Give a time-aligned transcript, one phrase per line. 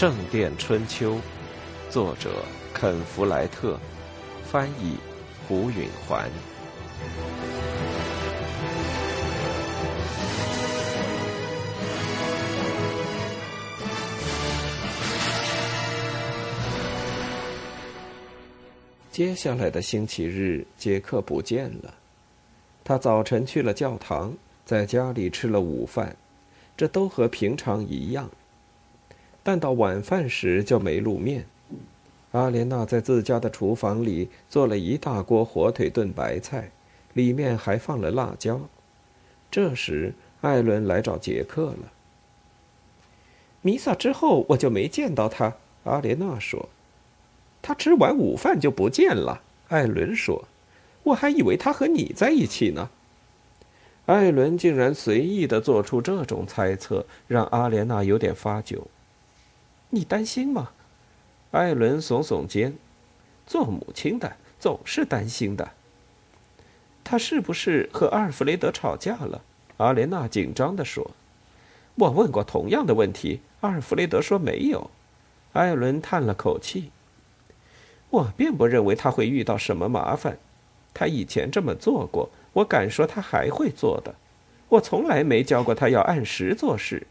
[0.00, 1.16] 圣殿春秋》，
[1.90, 2.30] 作者
[2.72, 3.78] 肯·弗莱特，
[4.42, 4.96] 翻译
[5.46, 6.26] 胡允环。
[19.12, 21.92] 接下来的星期日，杰克不见了。
[22.82, 24.32] 他早晨去了教堂，
[24.64, 26.16] 在家里吃了午饭，
[26.74, 28.30] 这都和平常一样。
[29.42, 31.46] 但到晚饭时就没露面。
[32.32, 36.70] 阿莲娜在自家的厨房里做了一大锅火腿炖白菜，
[37.14, 38.60] 里面还放了辣椒。
[39.50, 41.92] 这时，艾伦来找杰克了。
[43.62, 45.54] 弥撒之后，我就没见到他。
[45.84, 46.68] 阿莲娜说。
[47.62, 50.46] 他吃完午饭就不见了，艾伦说
[51.04, 52.88] ：“我还以为他和你在一起呢。”
[54.06, 58.78] 艾伦竟然随意的做出这种猜测，让阿莲娜有点发窘。
[59.90, 60.70] 你担心吗？
[61.50, 62.74] 艾伦耸耸肩
[63.46, 65.70] ：“做母亲的总是担心的。”
[67.02, 69.42] 他是不是和阿尔弗雷德吵架了？
[69.78, 71.10] 阿莲娜紧张的说
[71.96, 74.90] ：“我问过同样的问题，阿尔弗雷德说没有。”
[75.54, 76.92] 艾伦叹了口气。
[78.10, 80.38] 我并不认为他会遇到什么麻烦，
[80.94, 84.14] 他以前这么做过，我敢说他还会做的。
[84.68, 87.08] 我从来没教过他要按时做事。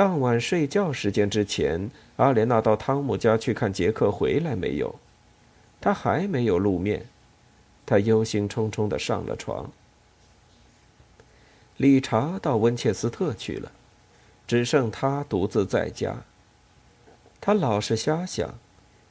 [0.00, 4.94] 当晚睡觉时间之前，阿莲娜到汤姆家去看杰克回来没有，
[5.78, 7.04] 他还没有露面，
[7.84, 9.70] 他忧心忡忡的上了床。
[11.76, 13.70] 理查到温切斯特去了，
[14.46, 16.16] 只剩他独自在家。
[17.38, 18.54] 他老是瞎想。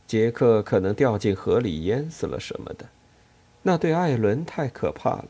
[0.08, 2.88] 杰克可能掉进河里淹死了什么的，
[3.62, 5.28] 那对艾伦太可怕了。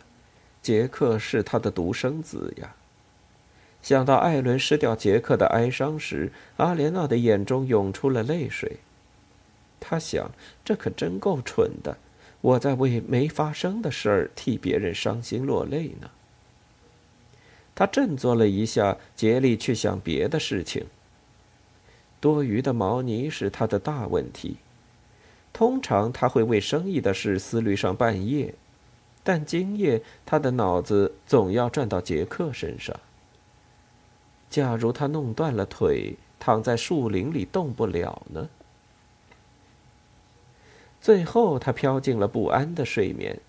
[0.62, 2.74] 杰克是他的独生子呀。
[3.82, 8.78] 想到艾伦失掉杰克的哀伤时，阿莲娜的眼中涌出了泪水。
[9.80, 10.32] 他想，
[10.66, 11.98] 这可真够蠢的，
[12.42, 16.12] 我在为没发生的事儿替别人伤心落泪呢。
[17.74, 20.86] 他振作了一下，竭力去想别的事情。
[22.20, 24.58] 多余的毛呢是他的大问题。
[25.54, 28.54] 通常他会为生意的事思虑上半夜，
[29.24, 33.00] 但今夜他的脑子总要转到杰克身上。
[34.50, 38.50] 假如他弄断了腿，躺在树林里动不了呢？
[41.02, 43.40] 最后，他飘进了不安的睡眠。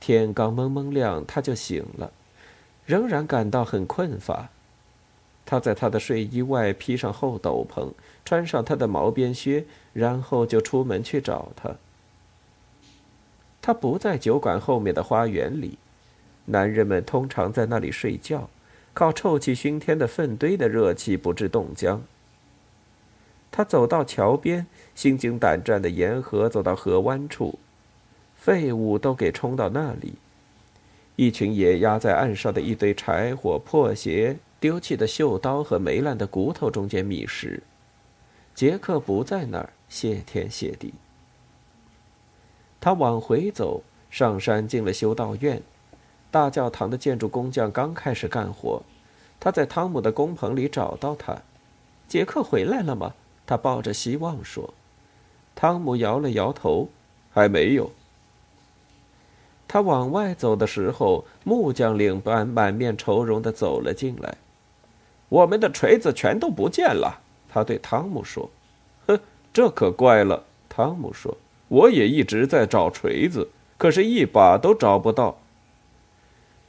[0.00, 2.12] 天刚蒙蒙亮，他就醒了，
[2.86, 4.50] 仍然感到很困乏。
[5.46, 7.92] 他在他的睡衣外披上厚斗篷，
[8.24, 11.76] 穿上他的毛边靴，然后就出门去找他。
[13.60, 15.78] 他不在酒馆后面的花园里，
[16.46, 18.48] 男人们通常在那里睡觉，
[18.94, 22.02] 靠臭气熏天的粪堆的热气不致冻僵。
[23.50, 27.58] 他走到桥边，心惊胆战的沿河走到河湾处，
[28.36, 30.14] 废物都给冲到那里，
[31.16, 34.38] 一群野鸭在岸上的一堆柴火、破鞋。
[34.60, 37.62] 丢弃的绣刀和霉烂的骨头中间觅食，
[38.54, 40.94] 杰克不在那儿，谢天谢地。
[42.80, 45.60] 他往回走，上山进了修道院。
[46.34, 48.82] 大教堂的建筑工匠刚开始干活，
[49.38, 51.42] 他在汤姆的工棚里找到他。
[52.08, 53.14] 杰克回来了吗？
[53.46, 54.74] 他抱着希望说。
[55.54, 56.88] 汤姆摇了摇头，
[57.32, 57.92] 还没有。
[59.68, 64.36] 他往外走的时候，木匠领班满面愁容的走了进来。
[65.28, 68.50] 我们的锤子全都不见了，他对汤姆说
[69.06, 69.20] ：“哼，
[69.52, 71.36] 这可怪了。”汤姆说
[71.68, 75.38] ：“我也一直在找锤子，可是一把都找不到。”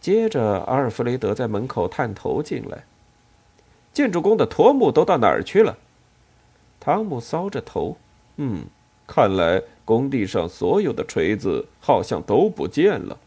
[0.05, 2.83] 接着，阿尔弗雷德在门口探头进来
[3.91, 5.75] ：“建筑工的托木都到哪儿去了？”
[6.79, 7.97] 汤姆搔着头
[8.37, 8.65] ：“嗯，
[9.07, 13.17] 看来工地上所有的锤子好像都不见了。”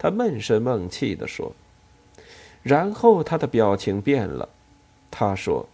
[0.00, 1.52] 他闷声闷气地说。
[2.62, 4.48] 然后他的表情变了。
[5.10, 5.68] 他说：“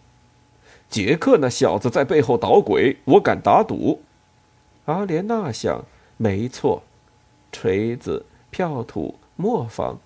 [0.91, 4.01] 杰克那小子在背后捣鬼，我敢打赌。”
[4.87, 5.85] 阿莲娜想
[6.17, 6.83] ：“没错，
[7.49, 9.97] 锤子、票土、磨坊。”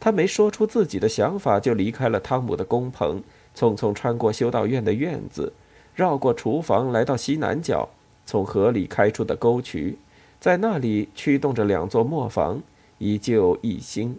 [0.00, 3.22] 他没说出自己的想法，就离开了汤姆的工棚，
[3.56, 5.52] 匆匆穿过修道院的院子，
[5.94, 7.88] 绕过厨房，来到西南角，
[8.24, 9.98] 从河里开出的沟渠，
[10.40, 12.62] 在那里驱动着两座磨坊，
[12.98, 14.18] 一旧一新。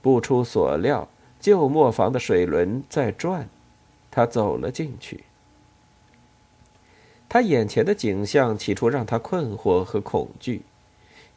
[0.00, 1.08] 不出所料。
[1.40, 3.50] 旧磨坊的水轮在转，
[4.10, 5.24] 他走了进去。
[7.28, 10.62] 他眼前的景象起初让他困惑和恐惧：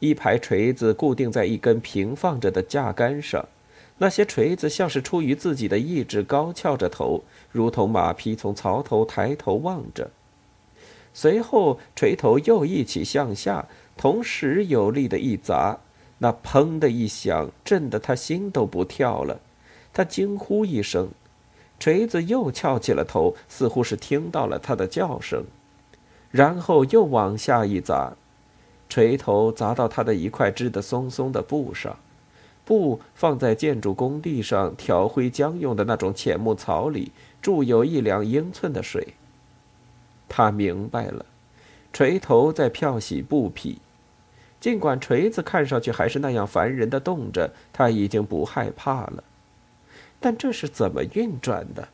[0.00, 3.46] 一排锤子固定在一根平放着的架杆上，
[3.98, 10.10] 那些锤子像是出于自己的意志，高翘着头，如同马匹从槽头抬头望着。
[11.12, 13.66] 随后，锤头又一起向下，
[13.96, 15.78] 同时有力的一砸，
[16.18, 19.40] 那“砰”的一响，震得他心都不跳了。
[19.92, 21.08] 他惊呼一声，
[21.80, 25.44] 锤子又翘起了头，似乎是听到了他的叫声，
[26.30, 28.12] 然后又往下一砸，
[28.88, 31.96] 锤头砸到他的一块织得松松的布上。
[32.64, 39.14] 布放在建筑工地上调灰浆用的那种浅木槽里，注有一两英寸的水。
[40.28, 41.24] 他明白了，
[41.94, 43.78] 锤头在漂洗布匹，
[44.60, 49.24] 尽管锤子看上去还是那样烦人的动着，他已经不害怕了。
[50.20, 51.88] 但这是怎么运转的？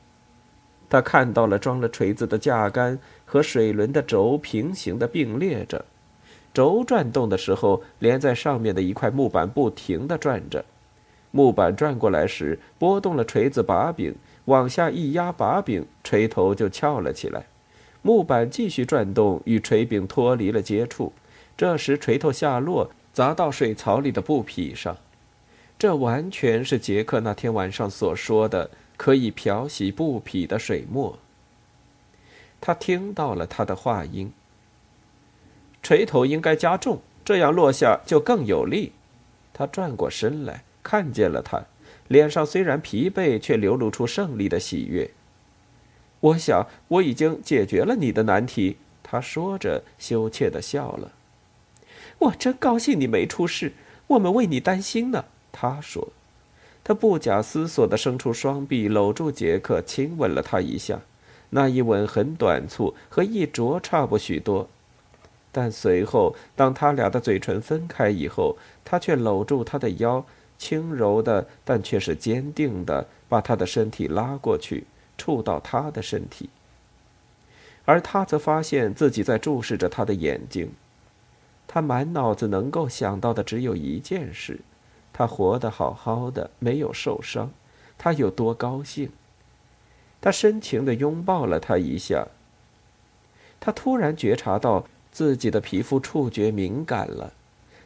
[0.91, 5.85] 他看到了装了锤子的架杆和水轮的轴平行的并列着。
[6.55, 10.65] 轴转动的时候，连在上面的一块木板不停地转着。
[11.33, 14.15] 木板转过来时，拨动了锤子把柄，
[14.45, 17.45] 往下一压把柄，锤头就翘了起来。
[18.03, 21.13] 木板继续转动，与锤柄脱离了接触。
[21.57, 24.97] 这时，锤头下落，砸到水槽里的布匹上。
[25.77, 31.19] 这完全是杰克那天晚上所说的可以漂洗布匹的水墨。
[32.61, 34.33] 他听到了他的话音。
[35.85, 38.91] 锤头应该加重，这样落下就更有力。
[39.53, 41.63] 他转过身来，看见了他，
[42.09, 45.11] 脸上虽然疲惫，却流露出胜利的喜悦。
[46.21, 48.79] 我想我已经解决了你的难题。
[49.03, 51.13] 他说着，羞怯的笑了。
[52.19, 53.75] 我真高兴你没出事，
[54.07, 55.27] 我们为你担心呢。
[55.53, 56.09] 他说，
[56.83, 61.03] 他不假思索的伸出双臂，搂住杰克，亲吻了他一下。
[61.51, 64.69] 那一吻很短促，和一啄差不许多。
[65.57, 70.27] 但随后，当他俩的嘴唇分开以后，他却搂住她的腰，
[70.59, 74.83] 轻柔的，但却是坚定的，把她的身体拉过去，
[75.17, 76.51] 触到他的身体。
[77.85, 80.73] 而他则发现自己在注视着他的眼睛。
[81.69, 84.59] 他满脑子能够想到的只有一件事：
[85.13, 87.53] 他活得好好的，没有受伤，
[87.97, 89.13] 他有多高兴！
[90.21, 92.27] 他深情的拥抱了他一下。
[93.61, 94.85] 他突然觉察到。
[95.15, 97.33] 自己的皮肤触觉敏感了，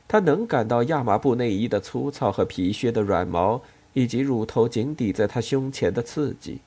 [0.08, 3.60] 他能感到亚麻布内衣的粗糙和皮靴的软毛，
[3.92, 6.60] 以及乳头紧抵在他胸前的刺激。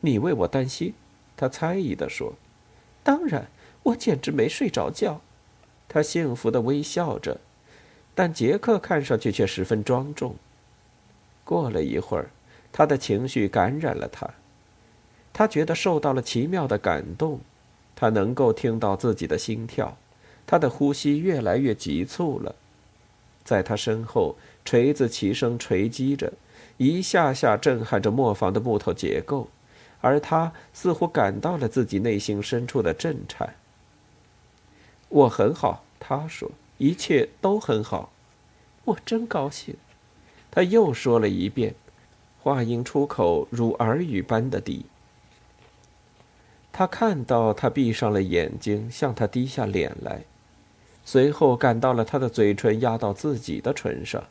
[0.00, 0.92] 你为我担心，
[1.36, 2.34] 他猜疑地说
[3.04, 3.46] ：“当然，
[3.84, 5.20] 我简直没睡着觉。”
[5.88, 7.40] 他幸福的微笑着，
[8.12, 10.34] 但杰克看上去却十分庄重。
[11.44, 12.30] 过了一会儿，
[12.72, 14.28] 他的情绪感染了他，
[15.32, 17.38] 他觉得受到了奇妙的感动。
[17.96, 19.96] 他能够听到自己的心跳，
[20.46, 22.54] 他的呼吸越来越急促了。
[23.42, 26.32] 在他身后，锤子齐声锤击着，
[26.76, 29.48] 一下下震撼着磨坊的木头结构，
[30.00, 33.54] 而他似乎感到了自己内心深处的震颤。
[35.08, 38.10] 我很好，他说，一切都很好，
[38.84, 39.76] 我真高兴。
[40.50, 41.74] 他又说了一遍，
[42.42, 44.84] 话音出口如耳语般的低。
[46.78, 50.24] 他看到他闭上了眼睛，向他低下脸来，
[51.06, 54.22] 随后感到了他的嘴唇压到自己的唇上，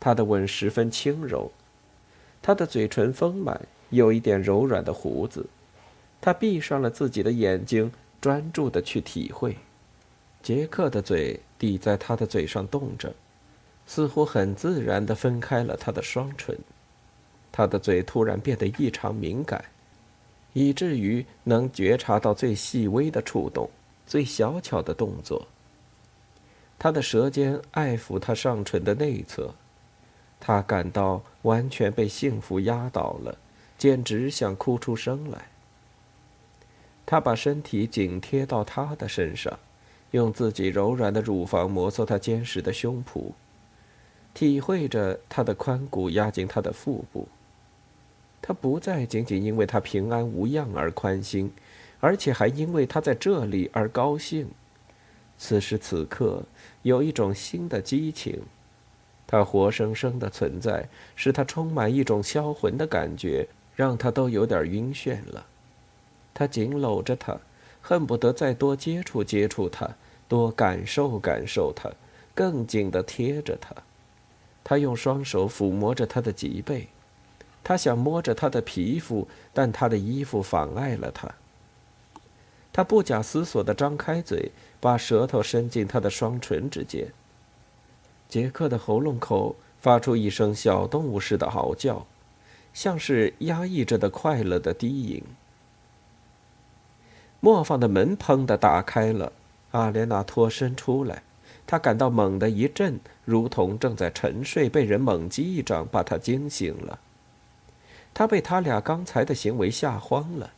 [0.00, 1.52] 他的吻十分轻柔，
[2.40, 5.44] 他的嘴唇丰满，有一点柔软的胡子。
[6.22, 9.58] 他闭上了自己的眼睛，专注的去体会。
[10.42, 13.12] 杰克的嘴抵在他的嘴上动着，
[13.86, 16.56] 似乎很自然的分开了他的双唇。
[17.52, 19.62] 他的嘴突然变得异常敏感。
[20.52, 23.70] 以至于能觉察到最细微的触动，
[24.06, 25.46] 最小巧的动作。
[26.78, 29.54] 他的舌尖爱抚他上唇的内侧，
[30.40, 33.36] 他感到完全被幸福压倒了，
[33.76, 35.46] 简直想哭出声来。
[37.04, 39.58] 他把身体紧贴到他的身上，
[40.12, 43.32] 用自己柔软的乳房摩挲他坚实的胸脯，
[44.32, 47.28] 体会着他的髋骨压进他的腹部。
[48.50, 51.52] 他不再仅仅因为他平安无恙而宽心，
[52.00, 54.48] 而且还因为他在这里而高兴。
[55.38, 56.42] 此时此刻，
[56.82, 58.42] 有一种新的激情，
[59.24, 65.46] 他活生生的存在使他充满一种销魂的感觉，让他都有点晕眩了。
[66.34, 67.38] 他紧搂着她，
[67.80, 69.88] 恨不得再多接触接触她，
[70.26, 71.88] 多感受感受她，
[72.34, 73.72] 更紧的贴着她。
[74.64, 76.88] 他用双手抚摸着她的脊背。
[77.62, 81.30] 他想摸着她的皮肤，但她的衣服妨碍了他。
[82.72, 87.08] 他不假思索地张开嘴，把舌头伸进她的双唇之间。
[88.28, 92.06] 杰克的喉咙口发出一声小动物似的嚎叫，
[92.72, 95.22] 像是压抑着的快乐的低吟。
[97.40, 99.32] 磨坊的门砰的打开了，
[99.72, 101.22] 阿莲娜脱身出来，
[101.66, 107.00] 她感到猛地一震，如同正在沉睡，被人猛击一掌把她惊醒了。
[108.12, 110.50] 他被他俩刚才的行为吓慌了，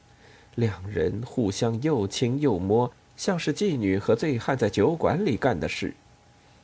[0.55, 5.95] 两人互相又亲又摸，像是妓女和醉汉在酒馆里干的事。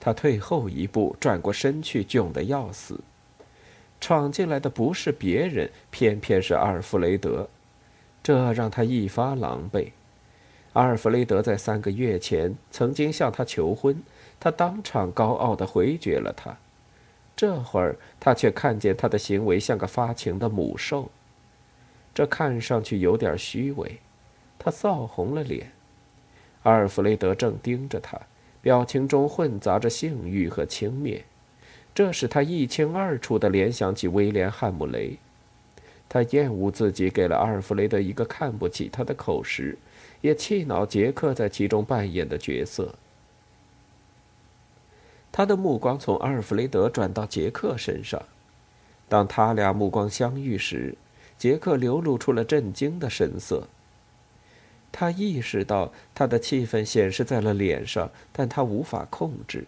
[0.00, 3.00] 他退后一步，转过身去，窘得要死。
[4.00, 7.48] 闯进来的不是别人，偏偏是阿尔弗雷德，
[8.22, 9.90] 这让他一发狼狈。
[10.74, 14.00] 阿尔弗雷德在三个月前曾经向他求婚，
[14.38, 16.56] 他当场高傲地回绝了他。
[17.38, 21.08] 这会儿他却看见他的行为像个发情的母兽，
[22.12, 24.00] 这看上去有点虚伪。
[24.58, 25.70] 他臊红了脸。
[26.64, 28.20] 阿尔弗雷德正盯着他，
[28.60, 31.22] 表情中混杂着性欲和轻蔑，
[31.94, 35.16] 这使他一清二楚地联想起威廉·汉姆雷。
[36.08, 39.78] 他厌恶自己给了阿尔弗雷德一个看不起他的口实。
[40.20, 42.92] 也气恼杰克在其中扮演的角色。
[45.30, 48.22] 他的目光从阿尔弗雷德转到杰克身上，
[49.08, 50.96] 当他俩目光相遇时，
[51.38, 53.68] 杰克流露出了震惊的神色。
[54.90, 59.66] 他意识到他的气氛显示在了脸上，但他无法控制。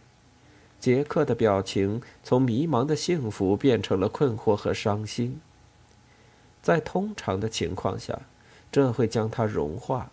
[0.80, 5.38] 杰克的表情从迷茫的幸福变成了困惑和伤心。
[6.62, 8.18] 在通常的情况下，
[8.72, 10.10] 这会将他融化。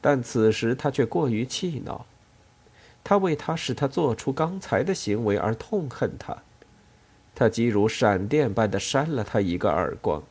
[0.00, 2.06] 但此时他却过于气恼，
[3.02, 6.36] 他为他使他做出刚才的行为而痛恨他，
[7.34, 10.22] 他即如闪电般的扇了他一个耳光。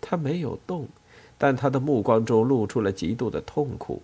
[0.00, 0.88] 他没有动，
[1.36, 4.02] 但他的目光中露出了极度的痛苦，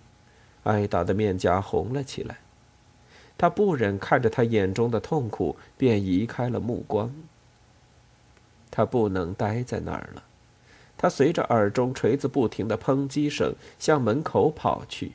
[0.63, 2.37] 挨打的面颊红了起来。
[3.37, 7.13] 他不忍看着他眼中的痛苦，便移开了目光。
[8.69, 10.23] 他不能待在那儿了。
[10.97, 15.13] 他随着耳中锤子不停的抨击声向门口跑去，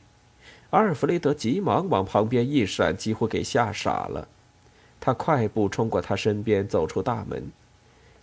[0.72, 4.26] 阿尔弗雷德急忙往旁边一闪，几乎给吓傻了。
[4.98, 7.50] 他快步冲过他身边，走出大门。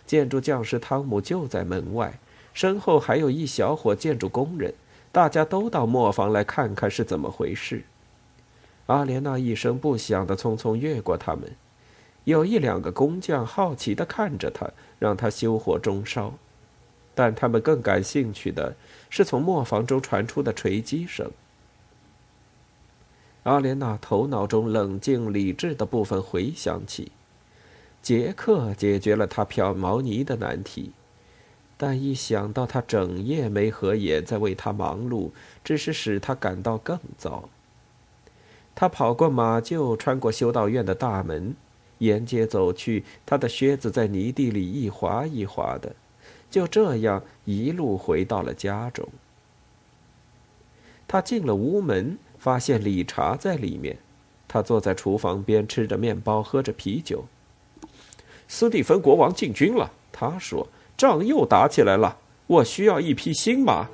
[0.04, 2.18] 建筑匠师汤姆就在门外，
[2.52, 4.74] 身后还有一小伙建筑工人，
[5.12, 7.84] 大家都到磨坊来看看是怎么回事。
[8.86, 11.54] 阿莲娜一声不响的匆匆越过他们，
[12.24, 16.34] 有一两个工匠好奇的看着他，让他修火中烧。
[17.14, 18.74] 但他们更感兴趣的
[19.08, 21.30] 是从磨坊中传出的锤击声。
[23.44, 27.10] 阿莲娜头脑中冷静理智的部分回想起，
[28.02, 30.92] 杰克解决了他漂毛泥的难题，
[31.78, 35.30] 但一想到他整夜没合眼在为他忙碌，
[35.64, 37.48] 只是使他感到更糟。
[38.74, 41.54] 他跑过马厩，穿过修道院的大门，
[41.98, 45.94] 沿街走去，他的靴子在泥地里一滑一滑的。
[46.50, 49.08] 就这样一路回到了家中。
[51.06, 53.96] 他进了屋门，发现理查在里面。
[54.48, 57.24] 他坐在厨房边，吃着面包，喝着啤酒。
[58.48, 60.66] 斯蒂芬国王进军了，他说
[60.98, 62.16] ：“仗又打起来了，
[62.48, 63.88] 我需要一匹新马。”